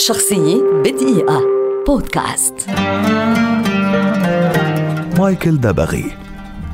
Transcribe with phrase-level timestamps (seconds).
[0.00, 1.42] شخصية بدقيقة.
[1.86, 2.54] بودكاست.
[5.18, 6.04] مايكل دبغي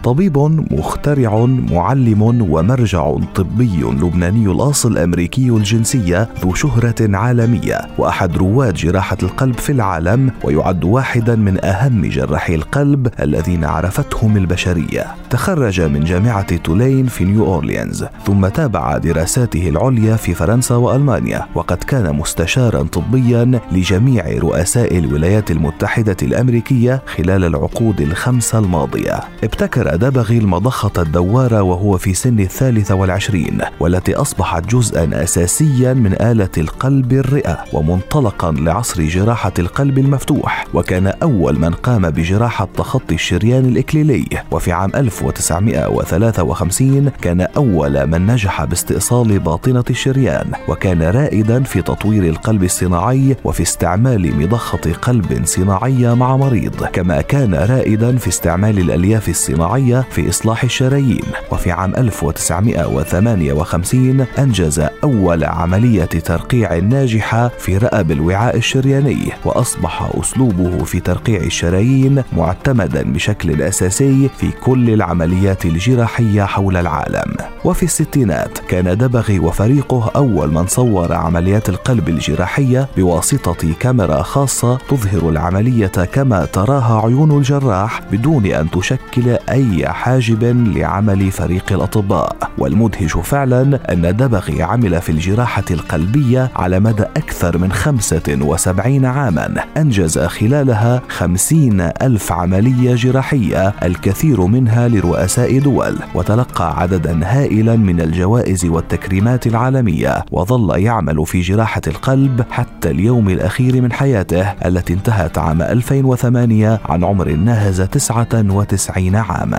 [0.06, 0.38] طبيب
[0.70, 9.54] مخترع معلم ومرجع طبي لبناني الأصل أمريكي الجنسية ذو شهرة عالمية وأحد رواد جراحة القلب
[9.54, 15.06] في العالم ويعد واحدا من أهم جراحي القلب الذين عرفتهم البشرية.
[15.30, 21.76] تخرج من جامعة تولين في نيو أورليانز ثم تابع دراساته العليا في فرنسا وألمانيا وقد
[21.76, 29.20] كان مستشارا طبيا لجميع رؤساء الولايات المتحدة الأمريكية خلال العقود الخمسة الماضية.
[29.44, 36.48] ابتكر دبغي المضخة الدوارة وهو في سن الثالثة والعشرين والتي أصبحت جزءا أساسيا من آلة
[36.58, 44.24] القلب الرئة ومنطلقا لعصر جراحة القلب المفتوح وكان أول من قام بجراحة تخطي الشريان الإكليلي.
[44.50, 52.64] وفي عام 1953 كان أول من نجح باستئصال باطنة الشريان وكان رائدا في تطوير القلب
[52.64, 56.84] الصناعي وفي استعمال مضخة قلب صناعية مع مريض.
[56.84, 61.22] كما كان رائدا في استعمال الألياف الصناعية الصناعية في إصلاح الشرايين.
[61.52, 71.00] وفي عام 1958 أنجز أول عملية ترقيع ناجحة في رأب الوعاء الشرياني وأصبح أسلوبه في
[71.00, 77.34] ترقيع الشرايين معتمدا بشكل أساسي في كل العمليات الجراحية حول العالم.
[77.64, 85.28] وفي الستينات كان دبغي وفريقه أول من صور عمليات القلب الجراحية بواسطة كاميرا خاصة تظهر
[85.30, 90.44] العملية كما تراها عيون الجراح بدون أن تشكل أي حاجب
[90.76, 97.72] لعمل فريق الأطباء والمدهش فعلا أن دبغي عمل في الجراحة القلبية على مدى أكثر من
[97.72, 99.54] 75 عاما.
[99.76, 105.98] أنجز خلالها 50 ألف عملية جراحية الكثير منها لرؤساء دول.
[106.14, 110.24] وتلقى عددا هائلا من الجوائز والتكريمات العالمية.
[110.32, 117.04] وظل يعمل في جراحة القلب حتى اليوم الأخير من حياته التي انتهت عام 2008 عن
[117.04, 119.55] عمر ناهز 99 عاما.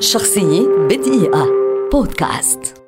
[0.00, 1.46] شخصية بدقيقة.
[1.92, 2.79] بودكاست.